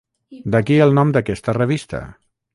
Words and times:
D’aquí 0.55 0.77
el 0.85 0.95
nom 1.01 1.13
d'aquesta 1.19 1.57
revista. 1.61 2.03